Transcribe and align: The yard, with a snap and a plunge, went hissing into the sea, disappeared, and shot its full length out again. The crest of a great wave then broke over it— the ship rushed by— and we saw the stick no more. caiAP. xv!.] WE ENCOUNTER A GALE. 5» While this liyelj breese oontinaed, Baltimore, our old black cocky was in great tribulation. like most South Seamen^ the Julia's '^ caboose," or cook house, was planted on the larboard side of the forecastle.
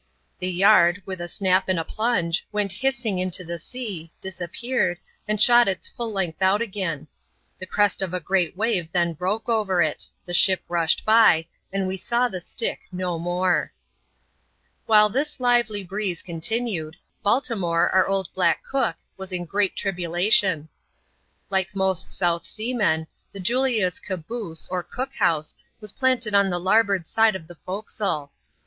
The 0.39 0.49
yard, 0.49 1.03
with 1.05 1.21
a 1.21 1.27
snap 1.27 1.69
and 1.69 1.77
a 1.77 1.83
plunge, 1.85 2.47
went 2.51 2.71
hissing 2.71 3.19
into 3.19 3.43
the 3.43 3.59
sea, 3.59 4.11
disappeared, 4.19 4.97
and 5.27 5.39
shot 5.39 5.67
its 5.67 5.87
full 5.87 6.11
length 6.11 6.41
out 6.41 6.59
again. 6.59 7.07
The 7.59 7.67
crest 7.67 8.01
of 8.01 8.11
a 8.11 8.19
great 8.19 8.57
wave 8.57 8.91
then 8.91 9.13
broke 9.13 9.47
over 9.47 9.79
it— 9.79 10.07
the 10.25 10.33
ship 10.33 10.63
rushed 10.67 11.05
by— 11.05 11.45
and 11.71 11.85
we 11.87 11.97
saw 11.97 12.27
the 12.27 12.41
stick 12.41 12.79
no 12.91 13.19
more. 13.19 13.69
caiAP. 13.69 13.69
xv!.] 13.69 13.69
WE 13.69 14.01
ENCOUNTER 14.07 14.39
A 14.39 14.57
GALE. 14.57 14.83
5» 14.83 14.87
While 14.89 15.09
this 15.09 15.37
liyelj 15.37 15.87
breese 15.87 16.23
oontinaed, 16.23 16.93
Baltimore, 17.21 17.89
our 17.91 18.07
old 18.07 18.29
black 18.33 18.63
cocky 18.63 19.01
was 19.17 19.31
in 19.31 19.45
great 19.45 19.75
tribulation. 19.75 20.69
like 21.51 21.75
most 21.75 22.11
South 22.11 22.45
Seamen^ 22.45 23.05
the 23.33 23.39
Julia's 23.39 23.99
'^ 23.99 24.03
caboose," 24.03 24.67
or 24.71 24.81
cook 24.81 25.13
house, 25.19 25.55
was 25.79 25.91
planted 25.91 26.33
on 26.33 26.49
the 26.49 26.59
larboard 26.59 27.05
side 27.05 27.35
of 27.35 27.45
the 27.45 27.53
forecastle. 27.53 28.31